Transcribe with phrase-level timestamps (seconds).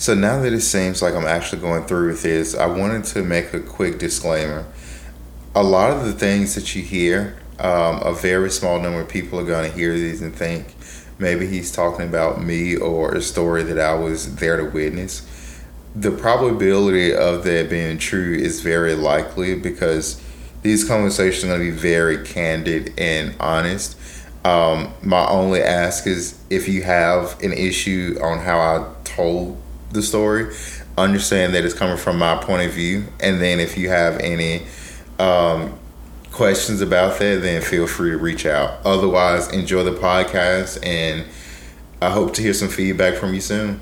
[0.00, 3.22] So now that it seems like I'm actually going through with this, I wanted to
[3.22, 4.64] make a quick disclaimer.
[5.54, 9.38] A lot of the things that you hear, um, a very small number of people
[9.38, 10.74] are going to hear these and think
[11.18, 15.60] maybe he's talking about me or a story that I was there to witness.
[15.94, 20.18] The probability of that being true is very likely because
[20.62, 23.98] these conversations are going to be very candid and honest.
[24.46, 29.60] Um, my only ask is if you have an issue on how I told
[29.90, 30.54] the story,
[30.96, 33.04] understand that it's coming from my point of view.
[33.20, 34.62] And then if you have any
[35.18, 35.78] um,
[36.30, 38.84] questions about that, then feel free to reach out.
[38.84, 41.24] Otherwise, enjoy the podcast and
[42.02, 43.80] I hope to hear some feedback from you soon.